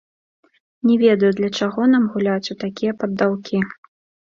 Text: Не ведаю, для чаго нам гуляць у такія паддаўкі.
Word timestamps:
Не 0.91 0.95
ведаю, 1.03 1.29
для 1.41 1.51
чаго 1.59 1.87
нам 1.93 2.09
гуляць 2.15 2.51
у 2.57 2.59
такія 2.65 2.99
паддаўкі. 3.05 3.65